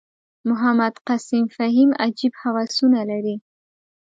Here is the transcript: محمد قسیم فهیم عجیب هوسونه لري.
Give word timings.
محمد 0.49 0.93
قسیم 1.07 1.45
فهیم 1.55 1.89
عجیب 2.05 2.33
هوسونه 2.41 3.01
لري. 3.09 3.35